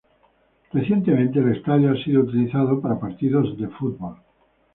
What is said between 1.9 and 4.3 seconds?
ha sido utilizado para partidos de fútbol.